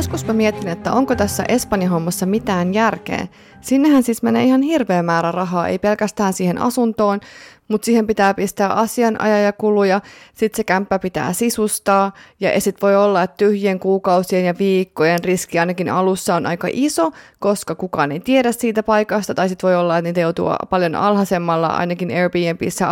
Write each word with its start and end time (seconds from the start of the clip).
joskus 0.00 0.26
mä 0.26 0.32
mietin, 0.32 0.68
että 0.68 0.92
onko 0.92 1.16
tässä 1.16 1.44
Espanjan 1.48 1.90
hommassa 1.90 2.26
mitään 2.26 2.74
järkeä. 2.74 3.26
Sinnehän 3.60 4.02
siis 4.02 4.22
menee 4.22 4.44
ihan 4.44 4.62
hirveä 4.62 5.02
määrä 5.02 5.32
rahaa, 5.32 5.68
ei 5.68 5.78
pelkästään 5.78 6.32
siihen 6.32 6.58
asuntoon, 6.58 7.20
mutta 7.68 7.84
siihen 7.84 8.06
pitää 8.06 8.34
pistää 8.34 8.72
asianajajakuluja, 8.72 10.00
sitten 10.34 10.56
se 10.56 10.64
kämppä 10.64 10.98
pitää 10.98 11.32
sisustaa, 11.32 12.12
ja 12.40 12.60
sitten 12.60 12.80
voi 12.82 12.96
olla, 12.96 13.22
että 13.22 13.36
tyhjien 13.36 13.80
kuukausien 13.80 14.44
ja 14.44 14.54
viikkojen 14.58 15.24
riski 15.24 15.58
ainakin 15.58 15.88
alussa 15.88 16.34
on 16.34 16.46
aika 16.46 16.68
iso, 16.70 17.10
koska 17.38 17.74
kukaan 17.74 18.12
ei 18.12 18.20
tiedä 18.20 18.52
siitä 18.52 18.82
paikasta, 18.82 19.34
tai 19.34 19.48
sitten 19.48 19.68
voi 19.68 19.76
olla, 19.76 19.98
että 19.98 20.08
niitä 20.08 20.20
joutuu 20.20 20.50
paljon 20.70 20.94
alhaisemmalla 20.94 21.66
ainakin 21.66 22.10
Airbnbissä 22.16 22.88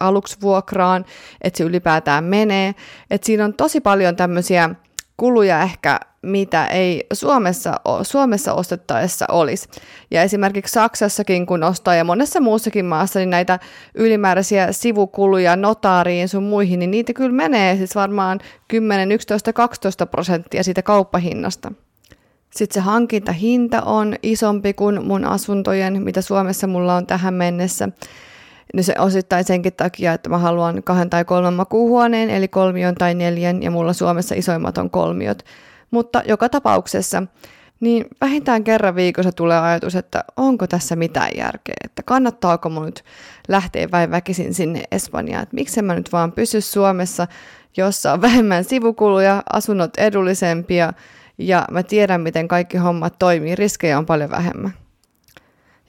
aluksi 0.00 0.40
vuokraan, 0.40 1.04
että 1.42 1.58
se 1.58 1.64
ylipäätään 1.64 2.24
menee. 2.24 2.74
Että 3.10 3.26
siinä 3.26 3.44
on 3.44 3.54
tosi 3.54 3.80
paljon 3.80 4.16
tämmöisiä 4.16 4.70
kuluja 5.16 5.62
ehkä, 5.62 6.00
mitä 6.24 6.66
ei 6.66 7.06
Suomessa, 7.12 7.80
Suomessa 8.02 8.54
ostettaessa 8.54 9.26
olisi. 9.28 9.68
Ja 10.10 10.22
esimerkiksi 10.22 10.72
Saksassakin, 10.72 11.46
kun 11.46 11.62
ostaa 11.62 11.94
ja 11.94 12.04
monessa 12.04 12.40
muussakin 12.40 12.84
maassa, 12.84 13.18
niin 13.18 13.30
näitä 13.30 13.58
ylimääräisiä 13.94 14.72
sivukuluja 14.72 15.56
notaariin 15.56 16.28
sun 16.28 16.42
muihin, 16.42 16.78
niin 16.78 16.90
niitä 16.90 17.12
kyllä 17.12 17.32
menee 17.32 17.76
siis 17.76 17.94
varmaan 17.94 18.40
10, 18.68 19.12
11, 19.12 19.52
12 19.52 20.06
prosenttia 20.06 20.62
siitä 20.62 20.82
kauppahinnasta. 20.82 21.72
Sitten 22.50 22.74
se 22.74 22.80
hankintahinta 22.80 23.82
on 23.82 24.14
isompi 24.22 24.74
kuin 24.74 25.06
mun 25.06 25.24
asuntojen, 25.24 26.02
mitä 26.02 26.20
Suomessa 26.20 26.66
mulla 26.66 26.94
on 26.94 27.06
tähän 27.06 27.34
mennessä. 27.34 27.88
No 28.74 28.82
se 28.82 28.94
osittain 28.98 29.44
senkin 29.44 29.72
takia, 29.72 30.12
että 30.12 30.28
mä 30.28 30.38
haluan 30.38 30.82
kahden 30.82 31.10
tai 31.10 31.24
kolmen 31.24 31.54
makuuhuoneen, 31.54 32.30
eli 32.30 32.48
kolmion 32.48 32.94
tai 32.94 33.14
neljän, 33.14 33.62
ja 33.62 33.70
mulla 33.70 33.92
Suomessa 33.92 34.34
isoimmat 34.34 34.78
on 34.78 34.90
kolmiot. 34.90 35.44
Mutta 35.90 36.22
joka 36.26 36.48
tapauksessa, 36.48 37.22
niin 37.80 38.06
vähintään 38.20 38.64
kerran 38.64 38.94
viikossa 38.94 39.32
tulee 39.32 39.60
ajatus, 39.60 39.96
että 39.96 40.24
onko 40.36 40.66
tässä 40.66 40.96
mitään 40.96 41.30
järkeä, 41.36 41.74
että 41.84 42.02
kannattaako 42.02 42.68
mun 42.68 42.84
nyt 42.84 43.04
lähteä 43.48 43.88
vai 43.92 44.10
väkisin 44.10 44.54
sinne 44.54 44.82
Espanjaan, 44.92 45.42
että 45.42 45.54
miksi 45.54 45.82
mä 45.82 45.94
nyt 45.94 46.12
vaan 46.12 46.32
pysy 46.32 46.60
Suomessa, 46.60 47.26
jossa 47.76 48.12
on 48.12 48.20
vähemmän 48.20 48.64
sivukuluja, 48.64 49.42
asunnot 49.52 49.98
edullisempia 49.98 50.92
ja 51.38 51.64
mä 51.70 51.82
tiedän, 51.82 52.20
miten 52.20 52.48
kaikki 52.48 52.76
hommat 52.76 53.18
toimii, 53.18 53.54
riskejä 53.54 53.98
on 53.98 54.06
paljon 54.06 54.30
vähemmän. 54.30 54.83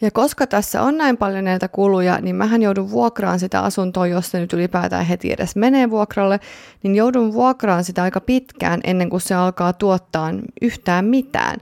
Ja 0.01 0.11
koska 0.11 0.47
tässä 0.47 0.81
on 0.81 0.97
näin 0.97 1.17
paljon 1.17 1.43
näitä 1.43 1.67
kuluja, 1.67 2.19
niin 2.21 2.35
mähän 2.35 2.61
joudun 2.61 2.91
vuokraan 2.91 3.39
sitä 3.39 3.61
asuntoa, 3.61 4.07
jos 4.07 4.31
se 4.31 4.39
nyt 4.39 4.53
ylipäätään 4.53 5.05
heti 5.05 5.31
edes 5.31 5.55
menee 5.55 5.89
vuokralle, 5.89 6.39
niin 6.83 6.95
joudun 6.95 7.33
vuokraan 7.33 7.83
sitä 7.83 8.03
aika 8.03 8.21
pitkään 8.21 8.79
ennen 8.83 9.09
kuin 9.09 9.21
se 9.21 9.35
alkaa 9.35 9.73
tuottaa 9.73 10.31
yhtään 10.61 11.05
mitään. 11.05 11.57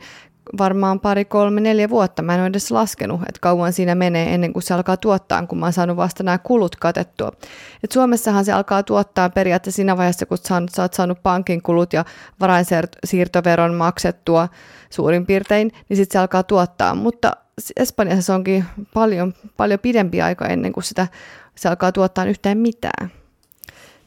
Varmaan 0.58 1.00
pari, 1.00 1.26
kolme, 1.26 1.62
neljä 1.62 1.90
vuotta. 1.90 2.22
Mä 2.22 2.34
en 2.34 2.40
ole 2.40 2.48
edes 2.48 2.72
laskenut, 2.72 3.22
että 3.22 3.40
kauan 3.42 3.74
siinä 3.74 3.96
menee 3.96 4.34
ennen 4.34 4.54
kuin 4.54 4.64
se 4.64 4.74
alkaa 4.74 4.98
tuottaa, 4.98 5.48
kun 5.48 5.60
mä 5.60 5.66
oon 5.66 5.74
saanut 5.74 5.98
vasta 5.98 6.24
nämä 6.24 6.38
kulut 6.38 6.76
katettua. 6.76 7.32
Et 7.84 7.92
Suomessahan 7.92 8.46
se 8.46 8.52
alkaa 8.52 8.84
tuottaa 8.84 9.30
periaatteessa 9.30 9.76
siinä 9.76 9.98
vaiheessa, 9.98 10.26
kun 10.26 10.38
sä 10.38 10.82
oot 10.82 10.94
saanut 10.94 11.24
pankin 11.24 11.62
kulut 11.62 11.94
ja 11.94 12.06
varainsiirtoveron 12.40 13.74
maksettua 13.74 14.50
suurin 14.90 15.26
piirtein, 15.26 15.72
niin 15.90 15.98
sitten 15.98 16.14
se 16.14 16.20
alkaa 16.20 16.44
tuottaa. 16.44 16.96
Mutta 16.96 17.32
Espanjassa 17.76 18.22
se 18.22 18.34
onkin 18.34 18.66
paljon, 18.94 19.34
paljon 19.58 19.80
pidempi 19.80 20.22
aika 20.22 20.46
ennen 20.46 20.74
kuin 20.74 20.84
sitä, 20.84 21.08
se 21.56 21.70
alkaa 21.70 21.92
tuottaa 21.92 22.26
yhtään 22.26 22.58
mitään. 22.58 23.12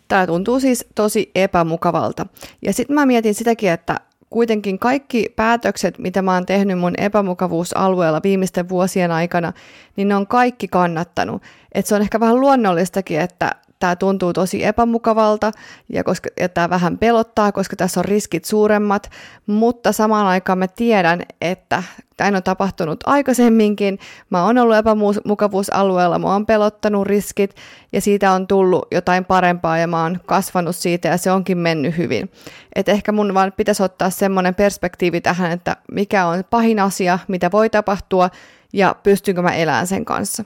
Tämä 0.08 0.26
tuntuu 0.26 0.60
siis 0.60 0.86
tosi 0.94 1.30
epämukavalta. 1.34 2.26
Ja 2.62 2.72
sitten 2.72 2.94
mä 2.94 3.06
mietin 3.06 3.34
sitäkin, 3.34 3.70
että 3.70 4.00
kuitenkin 4.30 4.78
kaikki 4.78 5.32
päätökset, 5.36 5.98
mitä 5.98 6.22
mä 6.22 6.34
oon 6.34 6.46
tehnyt 6.46 6.78
mun 6.78 6.94
epämukavuusalueella 6.98 8.20
viimeisten 8.22 8.68
vuosien 8.68 9.10
aikana, 9.10 9.52
niin 9.96 10.08
ne 10.08 10.16
on 10.16 10.26
kaikki 10.26 10.68
kannattanut. 10.68 11.42
Et 11.72 11.86
se 11.86 11.94
on 11.94 12.02
ehkä 12.02 12.20
vähän 12.20 12.40
luonnollistakin, 12.40 13.20
että 13.20 13.54
tämä 13.78 13.96
tuntuu 13.96 14.32
tosi 14.32 14.64
epämukavalta 14.64 15.52
ja, 15.92 16.04
koska, 16.04 16.28
ja 16.40 16.48
tämä 16.48 16.70
vähän 16.70 16.98
pelottaa, 16.98 17.52
koska 17.52 17.76
tässä 17.76 18.00
on 18.00 18.04
riskit 18.04 18.44
suuremmat, 18.44 19.10
mutta 19.46 19.92
samaan 19.92 20.26
aikaan 20.26 20.58
mä 20.58 20.68
tiedän, 20.68 21.22
että 21.40 21.82
tämä 22.16 22.36
on 22.36 22.42
tapahtunut 22.42 23.00
aikaisemminkin. 23.06 23.98
Mä 24.30 24.44
oon 24.44 24.58
ollut 24.58 24.76
epämukavuusalueella, 24.76 26.18
mä 26.18 26.32
oon 26.32 26.46
pelottanut 26.46 27.06
riskit 27.06 27.56
ja 27.92 28.00
siitä 28.00 28.32
on 28.32 28.46
tullut 28.46 28.86
jotain 28.92 29.24
parempaa 29.24 29.78
ja 29.78 29.86
mä 29.86 30.02
oon 30.02 30.20
kasvanut 30.26 30.76
siitä 30.76 31.08
ja 31.08 31.16
se 31.16 31.32
onkin 31.32 31.58
mennyt 31.58 31.96
hyvin. 31.96 32.30
Et 32.74 32.88
ehkä 32.88 33.12
mun 33.12 33.34
vaan 33.34 33.52
pitäisi 33.56 33.82
ottaa 33.82 34.10
semmoinen 34.10 34.54
perspektiivi 34.54 35.20
tähän, 35.20 35.52
että 35.52 35.76
mikä 35.92 36.26
on 36.26 36.44
pahin 36.50 36.80
asia, 36.80 37.18
mitä 37.28 37.50
voi 37.52 37.70
tapahtua 37.70 38.30
ja 38.72 38.96
pystynkö 39.02 39.42
mä 39.42 39.54
elämään 39.54 39.86
sen 39.86 40.04
kanssa. 40.04 40.44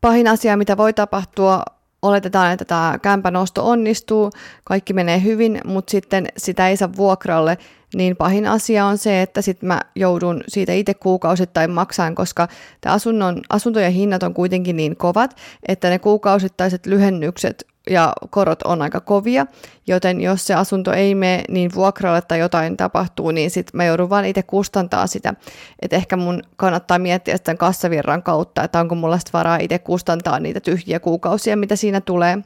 Pahin 0.00 0.28
asia, 0.28 0.56
mitä 0.56 0.76
voi 0.76 0.92
tapahtua, 0.92 1.62
oletetaan, 2.02 2.52
että 2.52 2.64
tämä 2.64 2.98
kämpän 3.02 3.36
osto 3.36 3.68
onnistuu, 3.68 4.30
kaikki 4.64 4.92
menee 4.92 5.22
hyvin, 5.22 5.60
mutta 5.64 5.90
sitten 5.90 6.28
sitä 6.36 6.68
ei 6.68 6.76
saa 6.76 6.96
vuokralle, 6.96 7.58
niin 7.94 8.16
pahin 8.16 8.46
asia 8.46 8.86
on 8.86 8.98
se, 8.98 9.22
että 9.22 9.42
sitten 9.42 9.66
mä 9.66 9.80
joudun 9.94 10.44
siitä 10.48 10.72
itse 10.72 10.94
kuukausittain 10.94 11.70
maksaan, 11.70 12.14
koska 12.14 12.48
tämä 12.80 12.94
asunnon, 12.94 13.40
asuntojen 13.50 13.92
hinnat 13.92 14.22
on 14.22 14.34
kuitenkin 14.34 14.76
niin 14.76 14.96
kovat, 14.96 15.36
että 15.68 15.90
ne 15.90 15.98
kuukausittaiset 15.98 16.86
lyhennykset 16.86 17.66
ja 17.90 18.12
korot 18.30 18.62
on 18.62 18.82
aika 18.82 19.00
kovia, 19.00 19.46
joten 19.86 20.20
jos 20.20 20.46
se 20.46 20.54
asunto 20.54 20.92
ei 20.92 21.14
mene 21.14 21.42
niin 21.48 21.70
vuokralle 21.74 22.22
tai 22.22 22.38
jotain 22.38 22.76
tapahtuu, 22.76 23.30
niin 23.30 23.50
sitten 23.50 23.76
mä 23.76 23.84
joudun 23.84 24.10
vaan 24.10 24.24
itse 24.24 24.42
kustantaa 24.42 25.06
sitä. 25.06 25.34
Että 25.82 25.96
ehkä 25.96 26.16
mun 26.16 26.42
kannattaa 26.56 26.98
miettiä 26.98 27.36
sitten 27.36 27.58
kassavirran 27.58 28.22
kautta, 28.22 28.64
että 28.64 28.80
onko 28.80 28.94
mulla 28.94 29.18
sitten 29.18 29.32
varaa 29.32 29.58
itse 29.60 29.78
kustantaa 29.78 30.40
niitä 30.40 30.60
tyhjiä 30.60 31.00
kuukausia, 31.00 31.56
mitä 31.56 31.76
siinä 31.76 32.00
tulee. 32.00 32.38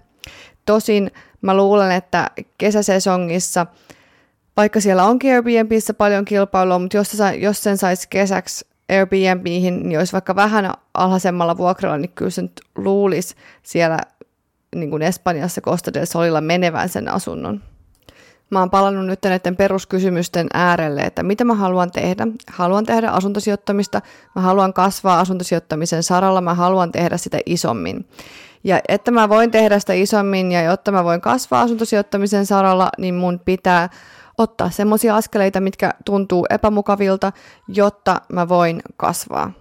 Tosin 0.67 1.11
mä 1.41 1.57
luulen, 1.57 1.93
että 1.93 2.31
kesäsesongissa, 2.59 3.67
vaikka 4.57 4.81
siellä 4.81 5.05
onkin 5.05 5.33
Airbnbissä 5.33 5.95
paljon 5.95 6.25
kilpailua, 6.25 6.79
mutta 6.79 6.97
jos, 7.41 7.63
sen 7.63 7.79
saisi 7.79 8.09
kesäksi 8.09 8.67
Airbnbihin, 8.89 9.89
niin 9.89 9.99
olisi 9.99 10.13
vaikka 10.13 10.37
vähän 10.37 10.73
alhaisemmalla 10.95 11.57
vuokralla, 11.57 11.99
niin 11.99 12.13
kyllä 12.15 12.31
se 12.31 12.43
nyt 12.43 12.61
luulisi 12.77 13.35
siellä 13.63 13.99
niin 14.77 14.91
kuin 14.91 15.03
Espanjassa 15.03 15.61
Costa 15.61 15.95
del 15.95 16.07
Solilla 16.07 16.41
menevän 16.41 16.89
sen 16.89 17.09
asunnon. 17.09 17.61
Mä 18.51 18.59
oon 18.59 18.71
palannut 18.71 19.07
nyt 19.07 19.23
näiden 19.25 19.57
peruskysymysten 19.57 20.47
äärelle, 20.55 21.01
että 21.01 21.23
mitä 21.23 21.45
mä 21.45 21.55
haluan 21.55 21.91
tehdä. 21.91 22.27
Haluan 22.51 22.87
tehdä 22.87 23.11
asuntosijoittamista, 23.11 24.01
mä 24.35 24.43
haluan 24.43 24.73
kasvaa 24.73 25.21
asuntosijoittamisen 25.21 26.03
saralla, 26.03 26.41
mä 26.41 26.55
haluan 26.55 26.93
tehdä 26.93 27.17
sitä 27.17 27.39
isommin. 27.47 28.09
Ja 28.65 28.81
että 28.89 29.11
mä 29.11 29.29
voin 29.29 29.51
tehdä 29.51 29.79
sitä 29.79 29.93
isommin 29.93 30.53
ja 30.53 30.63
jotta 30.63 30.93
mä 30.93 31.05
voin 31.05 31.21
kasvaa 31.21 31.61
asuntosijoittamisen 31.61 32.47
saralla, 32.47 32.91
niin 32.99 33.15
mun 33.15 33.41
pitää 33.45 33.89
ottaa 34.39 34.71
semmoisia 34.71 35.17
askeleita, 35.17 35.61
mitkä 35.61 35.95
tuntuu 36.05 36.47
epämukavilta, 36.51 37.33
jotta 37.69 38.21
mä 38.33 38.49
voin 38.49 38.83
kasvaa. 38.97 39.53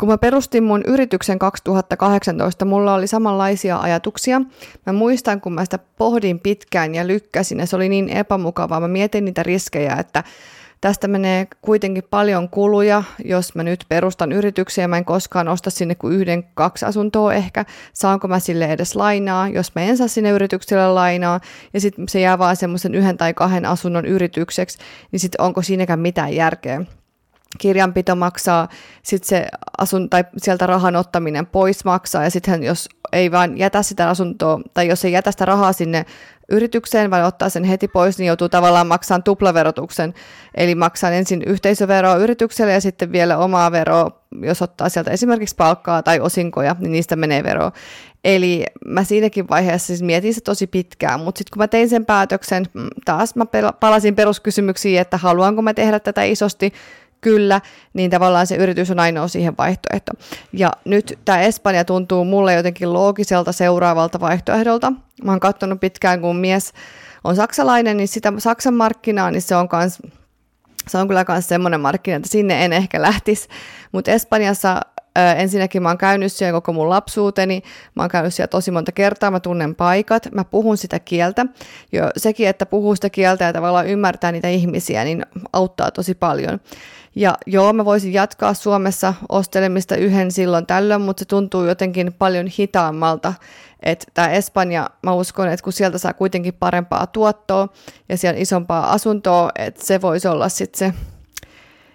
Kun 0.00 0.08
mä 0.08 0.18
perustin 0.18 0.64
mun 0.64 0.82
yrityksen 0.86 1.38
2018, 1.38 2.64
mulla 2.64 2.94
oli 2.94 3.06
samanlaisia 3.06 3.78
ajatuksia. 3.78 4.40
Mä 4.86 4.92
muistan, 4.92 5.40
kun 5.40 5.52
mä 5.52 5.64
sitä 5.64 5.78
pohdin 5.98 6.40
pitkään 6.40 6.94
ja 6.94 7.06
lykkäsin, 7.06 7.58
ja 7.58 7.66
se 7.66 7.76
oli 7.76 7.88
niin 7.88 8.08
epämukavaa. 8.08 8.80
Mä 8.80 8.88
mietin 8.88 9.24
niitä 9.24 9.42
riskejä, 9.42 9.94
että 9.94 10.24
tästä 10.80 11.08
menee 11.08 11.46
kuitenkin 11.62 12.04
paljon 12.10 12.48
kuluja, 12.48 13.02
jos 13.24 13.54
mä 13.54 13.62
nyt 13.62 13.84
perustan 13.88 14.32
yrityksiä, 14.32 14.88
mä 14.88 14.96
en 14.96 15.04
koskaan 15.04 15.48
osta 15.48 15.70
sinne 15.70 15.94
kuin 15.94 16.14
yhden, 16.14 16.44
kaksi 16.54 16.86
asuntoa 16.86 17.34
ehkä, 17.34 17.64
saanko 17.92 18.28
mä 18.28 18.38
sille 18.38 18.72
edes 18.72 18.96
lainaa, 18.96 19.48
jos 19.48 19.74
mä 19.74 19.82
en 19.82 19.96
saa 19.96 20.08
sinne 20.08 20.30
yritykselle 20.30 20.88
lainaa, 20.88 21.40
ja 21.74 21.80
sitten 21.80 22.08
se 22.08 22.20
jää 22.20 22.38
vaan 22.38 22.56
semmoisen 22.56 22.94
yhden 22.94 23.16
tai 23.16 23.34
kahden 23.34 23.66
asunnon 23.66 24.06
yritykseksi, 24.06 24.78
niin 25.12 25.20
sitten 25.20 25.40
onko 25.40 25.62
siinäkään 25.62 26.00
mitään 26.00 26.34
järkeä 26.34 26.84
kirjanpito 27.58 28.16
maksaa, 28.16 28.68
sitten 29.02 29.28
se 29.28 29.46
asun, 29.78 30.10
tai 30.10 30.24
sieltä 30.36 30.66
rahan 30.66 30.96
ottaminen 30.96 31.46
pois 31.46 31.84
maksaa, 31.84 32.24
ja 32.24 32.30
sitten 32.30 32.62
jos 32.62 32.88
ei 33.12 33.30
vaan 33.30 33.58
jätä 33.58 33.82
sitä 33.82 34.08
asuntoa, 34.08 34.60
tai 34.74 34.88
jos 34.88 35.04
ei 35.04 35.12
jätä 35.12 35.30
sitä 35.30 35.44
rahaa 35.44 35.72
sinne 35.72 36.06
yritykseen, 36.50 37.10
vaan 37.10 37.24
ottaa 37.24 37.48
sen 37.48 37.64
heti 37.64 37.88
pois, 37.88 38.18
niin 38.18 38.26
joutuu 38.26 38.48
tavallaan 38.48 38.86
maksamaan 38.86 39.22
tuplaverotuksen, 39.22 40.14
eli 40.54 40.74
maksaa 40.74 41.10
ensin 41.10 41.42
yhteisöveroa 41.46 42.16
yritykselle 42.16 42.72
ja 42.72 42.80
sitten 42.80 43.12
vielä 43.12 43.38
omaa 43.38 43.72
veroa, 43.72 44.20
jos 44.42 44.62
ottaa 44.62 44.88
sieltä 44.88 45.10
esimerkiksi 45.10 45.56
palkkaa 45.56 46.02
tai 46.02 46.20
osinkoja, 46.20 46.76
niin 46.78 46.92
niistä 46.92 47.16
menee 47.16 47.42
vero. 47.42 47.70
Eli 48.24 48.64
mä 48.86 49.04
siinäkin 49.04 49.48
vaiheessa 49.48 49.86
siis 49.86 50.02
mietin 50.02 50.34
se 50.34 50.40
tosi 50.40 50.66
pitkään, 50.66 51.20
mutta 51.20 51.38
sitten 51.38 51.52
kun 51.52 51.62
mä 51.62 51.68
tein 51.68 51.88
sen 51.88 52.06
päätöksen, 52.06 52.66
mm, 52.74 52.88
taas 53.04 53.34
mä 53.36 53.46
palasin 53.80 54.16
peruskysymyksiin, 54.16 55.00
että 55.00 55.16
haluanko 55.16 55.62
mä 55.62 55.74
tehdä 55.74 56.00
tätä 56.00 56.22
isosti, 56.22 56.72
kyllä, 57.20 57.60
niin 57.94 58.10
tavallaan 58.10 58.46
se 58.46 58.56
yritys 58.56 58.90
on 58.90 59.00
ainoa 59.00 59.28
siihen 59.28 59.54
vaihtoehto. 59.58 60.12
Ja 60.52 60.70
nyt 60.84 61.18
tämä 61.24 61.40
Espanja 61.40 61.84
tuntuu 61.84 62.24
mulle 62.24 62.54
jotenkin 62.54 62.92
loogiselta 62.92 63.52
seuraavalta 63.52 64.20
vaihtoehdolta. 64.20 64.92
Mä 65.24 65.32
oon 65.32 65.40
katsonut 65.40 65.80
pitkään, 65.80 66.20
kun 66.20 66.36
mies 66.36 66.72
on 67.24 67.36
saksalainen, 67.36 67.96
niin 67.96 68.08
sitä 68.08 68.32
Saksan 68.38 68.74
markkinaa, 68.74 69.30
niin 69.30 69.42
se 69.42 69.56
on 69.56 69.68
myös 69.72 69.98
se 70.88 70.98
on 70.98 71.08
kyllä 71.08 71.24
myös 71.28 71.48
semmoinen 71.48 71.80
markkina, 71.80 72.16
että 72.16 72.28
sinne 72.28 72.64
en 72.64 72.72
ehkä 72.72 73.02
lähtisi, 73.02 73.48
mutta 73.92 74.10
Espanjassa 74.10 74.80
ensinnäkin 75.36 75.82
mä 75.82 75.88
oon 75.88 75.98
käynyt 75.98 76.32
siellä 76.32 76.52
koko 76.52 76.72
mun 76.72 76.90
lapsuuteni, 76.90 77.62
mä 77.94 78.02
oon 78.02 78.10
käynyt 78.10 78.34
siellä 78.34 78.48
tosi 78.48 78.70
monta 78.70 78.92
kertaa, 78.92 79.30
mä 79.30 79.40
tunnen 79.40 79.74
paikat, 79.74 80.28
mä 80.32 80.44
puhun 80.44 80.76
sitä 80.76 80.98
kieltä. 80.98 81.46
Jo 81.92 82.10
sekin, 82.16 82.48
että 82.48 82.66
puhuu 82.66 82.94
sitä 82.94 83.10
kieltä 83.10 83.44
ja 83.44 83.52
tavallaan 83.52 83.86
ymmärtää 83.86 84.32
niitä 84.32 84.48
ihmisiä, 84.48 85.04
niin 85.04 85.26
auttaa 85.52 85.90
tosi 85.90 86.14
paljon. 86.14 86.60
Ja 87.14 87.38
joo, 87.46 87.72
mä 87.72 87.84
voisin 87.84 88.12
jatkaa 88.12 88.54
Suomessa 88.54 89.14
ostelemista 89.28 89.96
yhden 89.96 90.32
silloin 90.32 90.66
tällöin, 90.66 91.00
mutta 91.00 91.20
se 91.20 91.24
tuntuu 91.24 91.64
jotenkin 91.64 92.12
paljon 92.12 92.46
hitaammalta. 92.46 93.34
Että 93.82 94.06
tämä 94.14 94.28
Espanja, 94.28 94.90
mä 95.02 95.12
uskon, 95.12 95.48
että 95.48 95.64
kun 95.64 95.72
sieltä 95.72 95.98
saa 95.98 96.14
kuitenkin 96.14 96.54
parempaa 96.54 97.06
tuottoa 97.06 97.68
ja 98.08 98.16
siellä 98.16 98.36
on 98.36 98.42
isompaa 98.42 98.92
asuntoa, 98.92 99.50
että 99.58 99.86
se 99.86 100.00
voisi 100.00 100.28
olla 100.28 100.48
sitten 100.48 100.78
se 100.78 100.94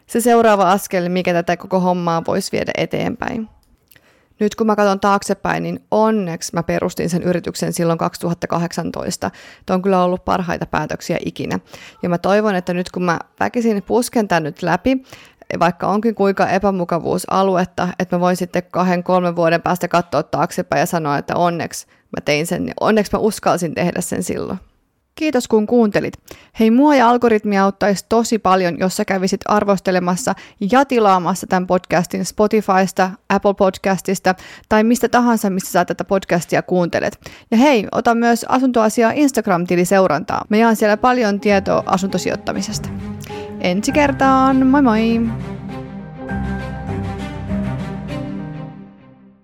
se 0.08 0.22
seuraava 0.22 0.72
askel, 0.72 1.10
mikä 1.10 1.34
tätä 1.34 1.58
koko 1.58 1.80
hommaa 1.80 2.26
voisi 2.28 2.52
viedä 2.52 2.72
eteenpäin. 2.78 3.50
Nyt 4.40 4.56
kun 4.56 4.68
mä 4.68 4.76
katson 4.76 5.00
taaksepäin, 5.00 5.64
niin 5.64 5.80
onneksi 5.92 6.52
mä 6.54 6.64
perustin 6.64 7.10
sen 7.10 7.24
yrityksen 7.24 7.74
silloin 7.74 7.98
2018. 7.98 9.32
Tuo 9.66 9.74
on 9.74 9.82
kyllä 9.82 10.04
ollut 10.04 10.26
parhaita 10.26 10.66
päätöksiä 10.66 11.18
ikinä. 11.26 11.60
Ja 12.04 12.10
mä 12.10 12.18
toivon, 12.18 12.56
että 12.56 12.74
nyt 12.74 12.92
kun 12.92 13.04
mä 13.04 13.20
väkisin 13.40 13.84
pusken 13.84 14.28
tämän 14.28 14.44
nyt 14.44 14.62
läpi, 14.62 15.04
vaikka 15.60 15.88
onkin 15.88 16.16
kuinka 16.16 16.50
epämukavuusaluetta, 16.50 17.88
että 18.00 18.16
mä 18.16 18.20
voin 18.20 18.36
sitten 18.36 18.64
kahden, 18.72 19.04
kolmen 19.04 19.36
vuoden 19.36 19.62
päästä 19.62 19.88
katsoa 19.88 20.24
taaksepäin 20.24 20.80
ja 20.80 20.86
sanoa, 20.86 21.18
että 21.18 21.36
onneksi 21.36 21.88
mä 21.88 22.22
tein 22.26 22.48
sen, 22.48 22.72
onneksi 22.80 23.14
mä 23.14 23.20
uskalsin 23.20 23.76
tehdä 23.76 24.02
sen 24.02 24.24
silloin. 24.24 24.60
Kiitos 25.16 25.48
kun 25.48 25.68
kuuntelit. 25.68 26.14
Hei, 26.60 26.72
mua 26.72 26.96
ja 26.96 27.10
algoritmia 27.10 27.64
auttaisi 27.64 28.06
tosi 28.10 28.40
paljon, 28.40 28.80
jos 28.80 28.98
sä 28.98 29.06
kävisit 29.06 29.42
arvostelemassa 29.46 30.34
ja 30.72 30.86
tilaamassa 30.86 31.48
tämän 31.48 31.68
podcastin 31.68 32.26
Spotifysta, 32.26 33.12
Apple 33.30 33.54
Podcastista 33.54 34.36
tai 34.70 34.84
mistä 34.84 35.10
tahansa, 35.10 35.50
missä 35.50 35.72
sä 35.72 35.86
tätä 35.86 36.04
podcastia 36.04 36.62
kuuntelet. 36.62 37.20
Ja 37.52 37.58
hei, 37.58 37.88
ota 37.92 38.16
myös 38.16 38.46
asuntoasiaa 38.50 39.12
Instagram-tili 39.12 39.86
seurantaa. 39.86 40.46
Me 40.50 40.58
jaan 40.58 40.76
siellä 40.76 40.98
paljon 40.98 41.40
tietoa 41.40 41.84
asuntosijoittamisesta. 41.86 42.90
Ensi 43.60 43.92
kertaan, 43.92 44.68
moi 44.68 44.82
moi! 44.82 45.55